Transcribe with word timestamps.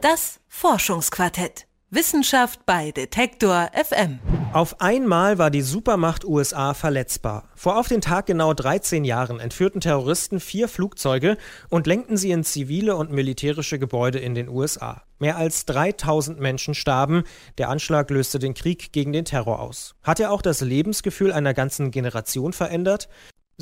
Das 0.00 0.40
Forschungsquartett. 0.48 1.66
Wissenschaft 1.90 2.64
bei 2.64 2.90
Detektor 2.90 3.68
FM. 3.74 4.18
Auf 4.54 4.80
einmal 4.80 5.36
war 5.36 5.50
die 5.50 5.60
Supermacht 5.60 6.24
USA 6.24 6.72
verletzbar. 6.72 7.50
Vor 7.54 7.78
auf 7.78 7.88
den 7.88 8.00
Tag 8.00 8.24
genau 8.24 8.54
13 8.54 9.04
Jahren 9.04 9.40
entführten 9.40 9.82
Terroristen 9.82 10.40
vier 10.40 10.68
Flugzeuge 10.68 11.36
und 11.68 11.86
lenkten 11.86 12.16
sie 12.16 12.30
in 12.30 12.44
zivile 12.44 12.96
und 12.96 13.12
militärische 13.12 13.78
Gebäude 13.78 14.20
in 14.20 14.34
den 14.34 14.48
USA. 14.48 15.02
Mehr 15.18 15.36
als 15.36 15.66
3000 15.66 16.40
Menschen 16.40 16.74
starben. 16.74 17.24
Der 17.58 17.68
Anschlag 17.68 18.08
löste 18.08 18.38
den 18.38 18.54
Krieg 18.54 18.92
gegen 18.92 19.12
den 19.12 19.26
Terror 19.26 19.60
aus. 19.60 19.96
Hat 20.02 20.18
er 20.18 20.32
auch 20.32 20.40
das 20.40 20.62
Lebensgefühl 20.62 21.30
einer 21.30 21.52
ganzen 21.52 21.90
Generation 21.90 22.54
verändert? 22.54 23.10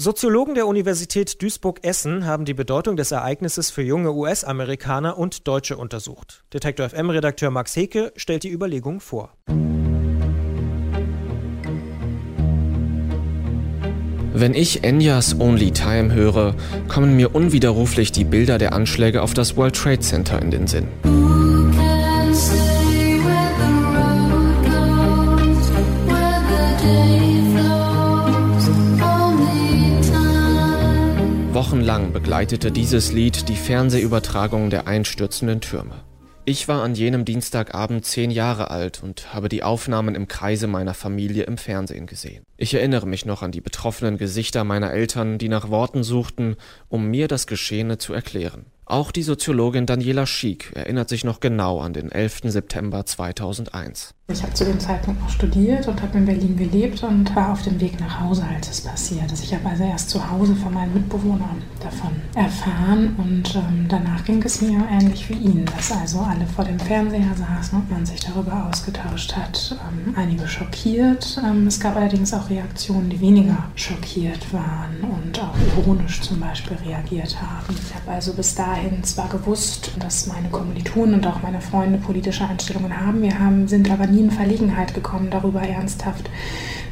Soziologen 0.00 0.54
der 0.54 0.68
Universität 0.68 1.42
Duisburg-Essen 1.42 2.24
haben 2.24 2.44
die 2.44 2.54
Bedeutung 2.54 2.96
des 2.96 3.10
Ereignisses 3.10 3.72
für 3.72 3.82
junge 3.82 4.12
US-Amerikaner 4.12 5.18
und 5.18 5.48
Deutsche 5.48 5.76
untersucht. 5.76 6.44
Detektor 6.52 6.88
FM-Redakteur 6.88 7.50
Max 7.50 7.74
Heke 7.74 8.12
stellt 8.14 8.44
die 8.44 8.52
Überlegung 8.52 9.00
vor. 9.00 9.32
Wenn 14.32 14.54
ich 14.54 14.84
Enyas 14.84 15.40
Only 15.40 15.72
Time 15.72 16.14
höre, 16.14 16.54
kommen 16.86 17.16
mir 17.16 17.34
unwiderruflich 17.34 18.12
die 18.12 18.22
Bilder 18.22 18.58
der 18.58 18.74
Anschläge 18.74 19.20
auf 19.20 19.34
das 19.34 19.56
World 19.56 19.74
Trade 19.74 19.98
Center 19.98 20.40
in 20.40 20.52
den 20.52 20.68
Sinn. 20.68 20.86
Wochenlang 31.58 32.12
begleitete 32.12 32.70
dieses 32.70 33.10
Lied 33.10 33.48
die 33.48 33.56
Fernsehübertragung 33.56 34.70
der 34.70 34.86
einstürzenden 34.86 35.60
Türme. 35.60 36.04
Ich 36.44 36.68
war 36.68 36.84
an 36.84 36.94
jenem 36.94 37.24
Dienstagabend 37.24 38.04
zehn 38.04 38.30
Jahre 38.30 38.70
alt 38.70 39.02
und 39.02 39.34
habe 39.34 39.48
die 39.48 39.64
Aufnahmen 39.64 40.14
im 40.14 40.28
Kreise 40.28 40.68
meiner 40.68 40.94
Familie 40.94 41.42
im 41.42 41.58
Fernsehen 41.58 42.06
gesehen. 42.06 42.44
Ich 42.58 42.74
erinnere 42.74 43.08
mich 43.08 43.26
noch 43.26 43.42
an 43.42 43.50
die 43.50 43.60
betroffenen 43.60 44.18
Gesichter 44.18 44.62
meiner 44.62 44.92
Eltern, 44.92 45.38
die 45.38 45.48
nach 45.48 45.68
Worten 45.68 46.04
suchten, 46.04 46.54
um 46.88 47.08
mir 47.08 47.26
das 47.26 47.48
Geschehene 47.48 47.98
zu 47.98 48.12
erklären. 48.12 48.66
Auch 48.90 49.12
die 49.12 49.22
Soziologin 49.22 49.84
Daniela 49.84 50.24
Schiek 50.24 50.72
erinnert 50.74 51.10
sich 51.10 51.22
noch 51.22 51.40
genau 51.40 51.78
an 51.80 51.92
den 51.92 52.10
11. 52.10 52.40
September 52.44 53.04
2001. 53.04 54.14
Ich 54.30 54.42
habe 54.42 54.52
zu 54.52 54.64
dem 54.64 54.78
Zeitpunkt 54.78 55.22
noch 55.22 55.30
studiert 55.30 55.88
und 55.88 56.02
habe 56.02 56.18
in 56.18 56.26
Berlin 56.26 56.56
gelebt 56.56 57.02
und 57.02 57.34
war 57.34 57.52
auf 57.52 57.62
dem 57.62 57.80
Weg 57.80 57.98
nach 57.98 58.20
Hause, 58.20 58.44
als 58.44 58.68
es 58.68 58.82
passiert 58.82 59.30
ist. 59.32 59.42
Ich 59.42 59.54
habe 59.54 59.66
also 59.66 59.84
erst 59.84 60.10
zu 60.10 60.30
Hause 60.30 60.54
von 60.54 60.72
meinen 60.72 60.92
Mitbewohnern 60.92 61.62
davon 61.80 62.10
erfahren 62.34 63.14
und 63.16 63.54
ähm, 63.56 63.86
danach 63.88 64.24
ging 64.24 64.42
es 64.42 64.60
mir 64.60 64.86
ähnlich 64.90 65.28
wie 65.30 65.34
Ihnen, 65.34 65.64
dass 65.64 65.92
also 65.92 66.20
alle 66.20 66.46
vor 66.46 66.64
dem 66.66 66.78
Fernseher 66.78 67.34
saßen 67.34 67.78
und 67.78 67.90
man 67.90 68.04
sich 68.04 68.20
darüber 68.20 68.68
ausgetauscht 68.68 69.34
hat. 69.34 69.78
Ähm, 69.90 70.14
einige 70.14 70.46
schockiert. 70.46 71.40
Ähm, 71.42 71.66
es 71.66 71.80
gab 71.80 71.96
allerdings 71.96 72.34
auch 72.34 72.50
Reaktionen, 72.50 73.08
die 73.08 73.20
weniger 73.20 73.70
schockiert 73.76 74.52
waren 74.52 75.00
und 75.10 75.42
auch 75.42 75.56
ironisch 75.78 76.20
zum 76.20 76.40
Beispiel 76.40 76.76
reagiert 76.84 77.40
haben. 77.40 77.74
Ich 77.82 77.94
habe 77.94 78.10
also 78.10 78.34
bis 78.34 78.54
dahin 78.54 78.77
zwar 79.02 79.28
gewusst, 79.28 79.92
dass 79.98 80.26
meine 80.26 80.48
Kommilitonen 80.50 81.16
und 81.16 81.26
auch 81.26 81.42
meine 81.42 81.60
Freunde 81.60 81.98
politische 81.98 82.46
Einstellungen 82.46 83.00
haben. 83.00 83.22
Wir 83.22 83.38
haben, 83.38 83.68
sind 83.68 83.90
aber 83.90 84.06
nie 84.06 84.20
in 84.20 84.30
Verlegenheit 84.30 84.94
gekommen, 84.94 85.30
darüber 85.30 85.60
ernsthaft 85.62 86.30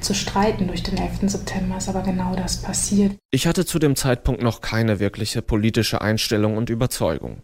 zu 0.01 0.15
streiten. 0.15 0.69
Durch 0.69 0.83
den 0.83 0.97
11. 0.97 1.31
September 1.31 1.77
ist 1.77 1.89
aber 1.89 2.03
genau 2.03 2.35
das 2.35 2.63
passiert. 2.63 3.13
Ich 3.31 3.47
hatte 3.47 3.67
zu 3.67 3.79
dem 3.79 3.97
Zeitpunkt 3.97 4.43
noch 4.43 4.61
keine 4.61 5.01
wirkliche 5.01 5.43
politische 5.43 6.01
Einstellung 6.01 6.57
und 6.57 6.71
Überzeugung. 6.71 7.43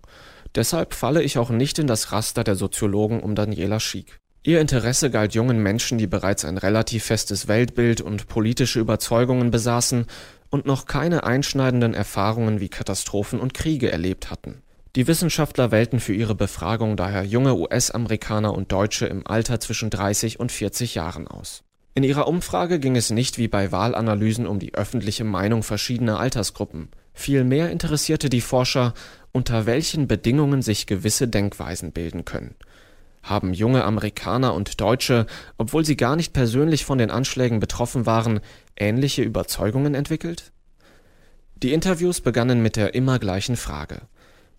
Deshalb 0.54 0.94
falle 0.94 1.22
ich 1.22 1.38
auch 1.38 1.50
nicht 1.50 1.78
in 1.78 1.86
das 1.86 2.12
Raster 2.12 2.44
der 2.44 2.56
Soziologen 2.56 3.20
um 3.20 3.34
Daniela 3.34 3.80
Schiek. 3.80 4.21
Ihr 4.44 4.60
Interesse 4.60 5.08
galt 5.10 5.34
jungen 5.34 5.62
Menschen, 5.62 5.98
die 5.98 6.08
bereits 6.08 6.44
ein 6.44 6.58
relativ 6.58 7.04
festes 7.04 7.46
Weltbild 7.46 8.00
und 8.00 8.26
politische 8.26 8.80
Überzeugungen 8.80 9.52
besaßen 9.52 10.06
und 10.50 10.66
noch 10.66 10.86
keine 10.86 11.22
einschneidenden 11.22 11.94
Erfahrungen 11.94 12.58
wie 12.58 12.68
Katastrophen 12.68 13.38
und 13.38 13.54
Kriege 13.54 13.92
erlebt 13.92 14.30
hatten. 14.30 14.62
Die 14.96 15.06
Wissenschaftler 15.06 15.70
wählten 15.70 16.00
für 16.00 16.12
ihre 16.12 16.34
Befragung 16.34 16.96
daher 16.96 17.22
junge 17.22 17.54
US-Amerikaner 17.54 18.52
und 18.52 18.72
Deutsche 18.72 19.06
im 19.06 19.24
Alter 19.26 19.60
zwischen 19.60 19.90
30 19.90 20.40
und 20.40 20.50
40 20.50 20.96
Jahren 20.96 21.28
aus. 21.28 21.62
In 21.94 22.02
ihrer 22.02 22.26
Umfrage 22.26 22.80
ging 22.80 22.96
es 22.96 23.10
nicht 23.10 23.38
wie 23.38 23.48
bei 23.48 23.70
Wahlanalysen 23.70 24.46
um 24.46 24.58
die 24.58 24.74
öffentliche 24.74 25.24
Meinung 25.24 25.62
verschiedener 25.62 26.18
Altersgruppen. 26.18 26.88
Vielmehr 27.14 27.70
interessierte 27.70 28.28
die 28.28 28.40
Forscher, 28.40 28.92
unter 29.30 29.66
welchen 29.66 30.08
Bedingungen 30.08 30.62
sich 30.62 30.86
gewisse 30.86 31.28
Denkweisen 31.28 31.92
bilden 31.92 32.24
können. 32.24 32.56
Haben 33.22 33.54
junge 33.54 33.84
Amerikaner 33.84 34.54
und 34.54 34.80
Deutsche, 34.80 35.26
obwohl 35.56 35.84
sie 35.84 35.96
gar 35.96 36.16
nicht 36.16 36.32
persönlich 36.32 36.84
von 36.84 36.98
den 36.98 37.10
Anschlägen 37.10 37.60
betroffen 37.60 38.04
waren, 38.06 38.40
ähnliche 38.76 39.22
Überzeugungen 39.22 39.94
entwickelt? 39.94 40.52
Die 41.62 41.72
Interviews 41.72 42.20
begannen 42.20 42.62
mit 42.62 42.76
der 42.76 42.94
immer 42.94 43.20
gleichen 43.20 43.56
Frage. 43.56 44.02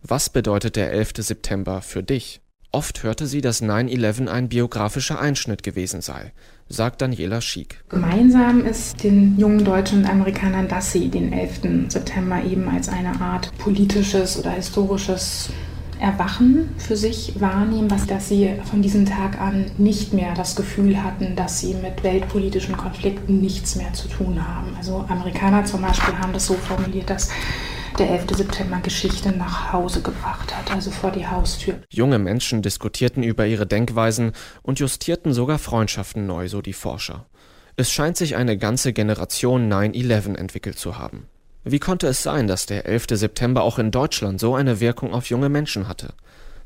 Was 0.01 0.29
bedeutet 0.29 0.77
der 0.77 0.91
11. 0.91 1.13
September 1.17 1.81
für 1.81 2.03
dich? 2.03 2.39
Oft 2.71 3.03
hörte 3.03 3.27
sie, 3.27 3.41
dass 3.41 3.61
9-11 3.61 4.27
ein 4.27 4.49
biografischer 4.49 5.19
Einschnitt 5.19 5.61
gewesen 5.61 6.01
sei, 6.01 6.33
sagt 6.67 7.01
Daniela 7.01 7.39
Schiek. 7.39 7.83
Gemeinsam 7.87 8.65
ist 8.65 9.03
den 9.03 9.37
jungen 9.37 9.63
Deutschen 9.63 9.99
und 9.99 10.09
Amerikanern, 10.09 10.67
dass 10.67 10.91
sie 10.91 11.09
den 11.09 11.31
11. 11.31 11.91
September 11.91 12.43
eben 12.43 12.67
als 12.67 12.89
eine 12.89 13.21
Art 13.21 13.55
politisches 13.59 14.39
oder 14.39 14.49
historisches 14.49 15.51
Erwachen 15.99 16.69
für 16.77 16.95
sich 16.95 17.39
wahrnehmen, 17.39 17.89
was 17.89 18.07
dass 18.07 18.29
sie 18.29 18.55
von 18.65 18.81
diesem 18.81 19.05
Tag 19.05 19.39
an 19.39 19.65
nicht 19.77 20.13
mehr 20.13 20.33
das 20.33 20.55
Gefühl 20.55 21.03
hatten, 21.03 21.35
dass 21.35 21.59
sie 21.59 21.73
mit 21.73 22.03
weltpolitischen 22.03 22.77
Konflikten 22.77 23.41
nichts 23.41 23.75
mehr 23.75 23.93
zu 23.93 24.07
tun 24.07 24.47
haben. 24.47 24.75
Also 24.77 25.05
Amerikaner 25.07 25.65
zum 25.65 25.81
Beispiel 25.81 26.17
haben 26.17 26.33
das 26.33 26.45
so 26.45 26.53
formuliert, 26.53 27.09
dass 27.09 27.29
der 27.99 28.09
11. 28.09 28.37
September 28.37 28.79
Geschichte 28.81 29.31
nach 29.31 29.71
Hause 29.71 30.01
gebracht 30.01 30.55
hat, 30.55 30.71
also 30.73 30.89
vor 30.89 31.11
die 31.11 31.27
Haustür. 31.27 31.75
Junge 31.91 32.19
Menschen 32.19 32.61
diskutierten 32.61 33.23
über 33.23 33.45
ihre 33.45 33.67
Denkweisen 33.67 34.31
und 34.63 34.79
justierten 34.79 35.33
sogar 35.33 35.59
Freundschaften 35.59 36.25
neu, 36.25 36.47
so 36.49 36.61
die 36.61 36.73
Forscher. 36.73 37.25
Es 37.75 37.91
scheint 37.91 38.17
sich 38.17 38.35
eine 38.35 38.57
ganze 38.57 38.93
Generation 38.93 39.71
9-11 39.71 40.35
entwickelt 40.35 40.77
zu 40.77 40.97
haben. 40.97 41.27
Wie 41.65 41.79
konnte 41.79 42.07
es 42.07 42.21
sein, 42.21 42.47
dass 42.47 42.65
der 42.65 42.85
11. 42.85 43.07
September 43.11 43.63
auch 43.63 43.79
in 43.79 43.91
Deutschland 43.91 44.39
so 44.39 44.55
eine 44.55 44.81
Wirkung 44.81 45.13
auf 45.13 45.29
junge 45.29 45.47
Menschen 45.47 45.87
hatte? 45.87 46.13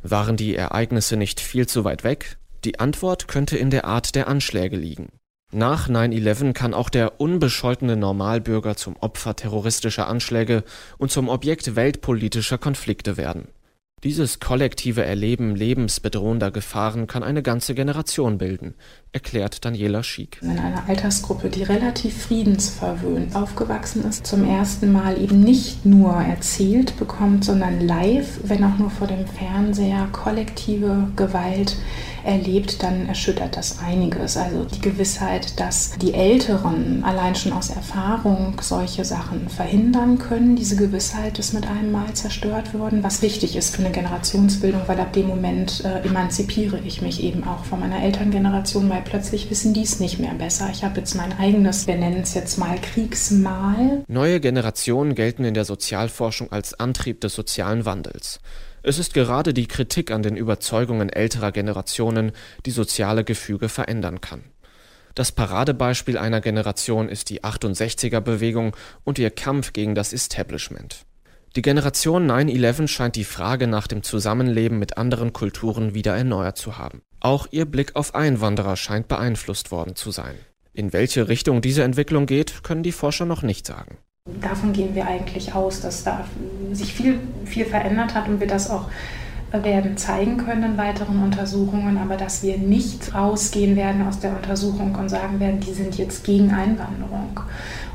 Waren 0.02 0.38
die 0.38 0.56
Ereignisse 0.56 1.18
nicht 1.18 1.40
viel 1.40 1.68
zu 1.68 1.84
weit 1.84 2.04
weg? 2.04 2.38
Die 2.64 2.80
Antwort 2.80 3.28
könnte 3.28 3.58
in 3.58 3.70
der 3.70 3.86
Art 3.86 4.16
der 4.16 4.28
Anschläge 4.28 4.76
liegen. 4.76 5.10
Nach 5.54 5.88
9/11 5.88 6.54
kann 6.54 6.74
auch 6.74 6.90
der 6.90 7.22
unbescholtene 7.22 7.96
Normalbürger 7.96 8.76
zum 8.76 8.96
Opfer 8.98 9.36
terroristischer 9.36 10.08
Anschläge 10.08 10.64
und 10.98 11.12
zum 11.12 11.30
Objekt 11.30 11.76
weltpolitischer 11.76 12.58
Konflikte 12.58 13.18
werden 13.18 13.48
dieses 14.04 14.40
kollektive 14.40 15.04
Erleben 15.04 15.56
lebensbedrohender 15.56 16.52
Gefahren 16.52 17.08
kann 17.08 17.24
eine 17.24 17.42
ganze 17.42 17.74
Generation 17.74 18.38
bilden, 18.38 18.76
erklärt 19.12 19.66
Daniela 19.66 20.04
Schiek. 20.04 20.38
In 20.44 20.60
einer 20.60 20.88
Altersgruppe, 20.88 21.50
die 21.50 21.64
relativ 21.64 22.26
friedensverwöhnt 22.26 23.36
aufgewachsen 23.36 24.08
ist, 24.08 24.28
zum 24.28 24.48
ersten 24.48 24.92
Mal 24.92 25.20
eben 25.20 25.40
nicht 25.40 25.84
nur 25.84 26.14
erzählt 26.14 26.96
bekommt, 27.00 27.44
sondern 27.44 27.82
live, 27.82 28.40
wenn 28.44 28.64
auch 28.64 28.78
nur 28.78 28.92
vor 28.92 29.08
dem 29.08 29.26
Fernseher, 29.26 30.08
kollektive 30.12 31.10
Gewalt 31.16 31.76
erlebt, 32.28 32.84
dann 32.84 33.08
erschüttert 33.08 33.58
das 33.58 33.80
einiges. 33.80 34.38
Also 34.38 34.66
die 34.66 34.82
Gewissheit, 34.82 35.60
dass 35.60 35.92
die 35.98 36.14
Älteren 36.14 37.04
allein 37.04 37.36
schon 37.36 37.54
aus 37.54 37.70
Erfahrung 37.70 38.60
solche 38.62 39.06
Sachen 39.06 39.50
verhindern 39.50 40.18
können, 40.18 40.56
diese 40.56 40.76
Gewissheit 40.76 41.40
ist 41.40 41.54
mit 41.54 41.66
einem 41.68 41.92
Mal 41.92 42.14
zerstört 42.14 42.74
worden, 42.74 43.04
was 43.04 43.22
wichtig 43.22 43.56
ist 43.56 43.76
für 43.76 43.82
eine 43.82 43.92
Generationsbildung, 43.92 44.82
weil 44.88 45.00
ab 45.00 45.14
dem 45.14 45.28
Moment 45.28 45.84
äh, 45.86 46.06
emanzipiere 46.06 46.80
ich 46.80 47.02
mich 47.02 47.24
eben 47.24 47.46
auch 47.46 47.64
von 47.64 47.80
meiner 47.80 48.04
Elterngeneration, 48.04 48.90
weil 48.90 49.02
plötzlich 49.02 49.50
wissen 49.50 49.74
die 49.74 49.84
es 49.84 50.00
nicht 50.00 50.20
mehr 50.20 50.34
besser. 50.34 50.70
Ich 50.72 50.84
habe 50.84 51.00
jetzt 51.00 51.16
mein 51.16 51.38
eigenes, 51.40 51.88
wir 51.88 51.96
nennen 51.96 52.22
es 52.22 52.34
jetzt 52.34 52.58
mal 52.58 52.78
Kriegsmal. 52.80 54.04
Neue 54.08 54.40
Generationen 54.40 55.16
gelten 55.16 55.46
in 55.46 55.54
der 55.54 55.66
Sozialforschung 55.66 56.52
als 56.52 56.78
Antrieb 56.80 57.22
des 57.22 57.34
sozialen 57.34 57.86
Wandels. 57.86 58.40
Es 58.88 59.00
ist 59.00 59.14
gerade 59.14 59.54
die 59.54 59.68
Kritik 59.68 60.12
an 60.12 60.24
den 60.24 60.38
Überzeugungen 60.38 61.10
älterer 61.10 61.52
Generationen, 61.52 62.32
die 62.66 62.72
soziale 62.72 63.26
Gefüge 63.26 63.68
verändern 63.68 64.22
kann. 64.22 64.46
Das 65.14 65.34
Paradebeispiel 65.34 66.18
einer 66.18 66.40
Generation 66.40 67.10
ist 67.10 67.30
die 67.30 67.44
68er 67.44 68.22
Bewegung 68.22 68.78
und 69.04 69.20
ihr 69.20 69.30
Kampf 69.30 69.74
gegen 69.74 69.94
das 69.94 70.14
Establishment. 70.14 71.06
Die 71.58 71.62
Generation 71.62 72.28
9/11 72.32 72.88
scheint 72.88 73.18
die 73.18 73.26
Frage 73.26 73.68
nach 73.68 73.88
dem 73.88 74.04
Zusammenleben 74.04 74.80
mit 74.80 74.98
anderen 74.98 75.34
Kulturen 75.34 75.94
wieder 75.94 76.16
erneuert 76.16 76.58
zu 76.58 76.78
haben. 76.78 77.02
Auch 77.20 77.48
ihr 77.52 77.66
Blick 77.66 77.98
auf 77.98 78.16
Einwanderer 78.16 78.78
scheint 78.78 79.10
beeinflusst 79.10 79.70
worden 79.70 79.98
zu 79.98 80.12
sein. 80.12 80.36
In 80.72 80.94
welche 80.94 81.28
Richtung 81.28 81.62
diese 81.62 81.84
Entwicklung 81.84 82.26
geht, 82.26 82.64
können 82.64 82.84
die 82.84 82.94
Forscher 82.94 83.26
noch 83.26 83.42
nicht 83.42 83.68
sagen. 83.68 83.98
Davon 84.42 84.74
gehen 84.74 84.94
wir 84.94 85.08
eigentlich 85.08 85.54
aus, 85.56 85.82
dass 85.82 86.04
da 86.04 86.26
sich 86.72 86.94
viel, 86.94 87.20
viel 87.46 87.66
verändert 87.66 88.14
hat 88.14 88.28
und 88.28 88.40
wir 88.40 88.48
das 88.48 88.70
auch 88.70 88.86
werden 89.52 89.96
zeigen 89.96 90.38
können 90.38 90.64
in 90.64 90.78
weiteren 90.78 91.24
Untersuchungen, 91.24 91.98
aber 91.98 92.18
dass 92.18 92.44
wir 92.44 92.58
nicht 92.58 93.14
rausgehen 93.14 93.76
werden 93.78 94.06
aus 94.06 94.20
der 94.20 94.36
Untersuchung 94.36 94.94
und 94.96 95.10
sagen 95.10 95.40
werden, 95.40 95.62
die 95.62 95.74
sind 95.74 95.98
jetzt 95.98 96.26
gegen 96.26 96.52
Einwanderung 96.52 97.40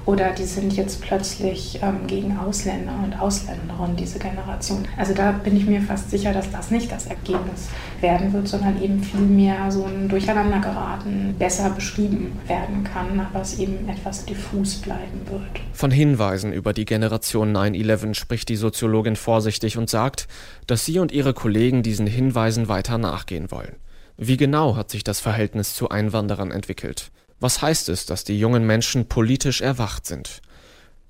oder 0.05 0.33
die 0.33 0.45
sind 0.45 0.77
jetzt 0.77 1.01
plötzlich 1.01 1.79
ähm, 1.83 2.07
gegen 2.07 2.37
Ausländer 2.37 2.95
und 3.05 3.19
Ausländerinnen, 3.21 3.97
diese 3.97 4.19
Generation. 4.19 4.87
Also 4.97 5.15
da 5.15 5.33
bin 5.33 5.57
ich 5.57 5.67
mir 5.67 5.81
fast 5.81 6.11
sicher, 6.11 6.33
dass 6.33 6.51
das 6.51 6.71
nicht 6.71 6.91
das 6.91 7.07
Ergebnis 7.07 7.69
werden 8.01 8.33
wird, 8.33 8.49
sondern 8.49 8.83
eben 8.83 9.03
vielmehr 9.03 9.71
so 9.71 9.85
ein 9.85 10.09
Durcheinander 10.09 10.61
geraten, 10.61 11.35
besser 11.39 11.71
beschrieben 11.71 12.39
werden 12.47 12.85
kann, 12.85 13.21
aber 13.21 13.43
es 13.43 13.59
eben 13.59 13.89
etwas 13.89 14.25
diffus 14.25 14.77
bleiben 14.77 15.21
wird. 15.31 15.61
Von 15.73 15.91
Hinweisen 15.91 16.53
über 16.53 16.73
die 16.73 16.85
Generation 16.85 17.57
9-11 17.57 18.15
spricht 18.15 18.49
die 18.49 18.57
Soziologin 18.57 19.17
vorsichtig 19.17 19.79
und 19.79 19.89
sagt, 19.89 20.27
dass 20.67 20.85
sie 20.85 20.99
und 20.99 21.13
ihre 21.13 21.35
Kollegen 21.35 21.83
diesen 21.83 22.07
Hinweisen 22.07 22.69
weiter 22.69 22.99
nachgehen 22.99 23.51
wollen. 23.51 23.77
Wie 24.17 24.37
genau 24.37 24.77
hat 24.77 24.91
sich 24.91 25.05
das 25.05 25.21
Verhältnis 25.21 25.75
zu 25.75 25.89
Einwanderern 25.89 26.51
entwickelt? 26.51 27.11
Was 27.43 27.61
heißt 27.61 27.89
es, 27.89 28.07
dass 28.07 28.23
die 28.23 28.39
jungen 28.39 28.65
Menschen 28.69 29.09
politisch 29.09 29.63
erwacht 29.63 30.07
sind? 30.07 30.43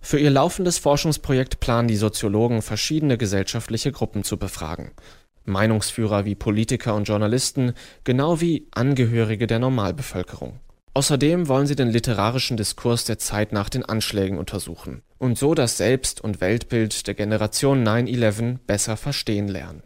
Für 0.00 0.18
ihr 0.18 0.30
laufendes 0.30 0.78
Forschungsprojekt 0.78 1.60
planen 1.60 1.88
die 1.88 1.96
Soziologen, 1.96 2.62
verschiedene 2.62 3.18
gesellschaftliche 3.18 3.92
Gruppen 3.92 4.24
zu 4.24 4.38
befragen. 4.38 4.92
Meinungsführer 5.44 6.24
wie 6.24 6.34
Politiker 6.34 6.94
und 6.94 7.04
Journalisten, 7.04 7.74
genau 8.04 8.40
wie 8.40 8.66
Angehörige 8.70 9.46
der 9.46 9.58
Normalbevölkerung. 9.58 10.58
Außerdem 10.94 11.48
wollen 11.48 11.66
sie 11.66 11.76
den 11.76 11.90
literarischen 11.90 12.56
Diskurs 12.56 13.04
der 13.04 13.18
Zeit 13.18 13.52
nach 13.52 13.68
den 13.68 13.84
Anschlägen 13.84 14.38
untersuchen 14.38 15.02
und 15.18 15.36
so 15.36 15.52
das 15.52 15.76
Selbst- 15.76 16.22
und 16.22 16.40
Weltbild 16.40 17.06
der 17.06 17.14
Generation 17.14 17.86
9-11 17.86 18.56
besser 18.66 18.96
verstehen 18.96 19.48
lernen. 19.48 19.82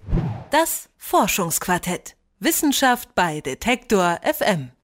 Das 0.52 0.90
Forschungsquartett. 0.96 2.14
Wissenschaft 2.38 3.16
bei 3.16 3.40
Detektor 3.40 4.20
FM. 4.22 4.70